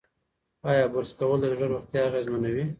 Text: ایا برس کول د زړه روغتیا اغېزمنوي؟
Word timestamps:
ایا 0.69 0.85
برس 0.93 1.09
کول 1.19 1.39
د 1.41 1.45
زړه 1.53 1.65
روغتیا 1.73 2.01
اغېزمنوي؟ 2.07 2.65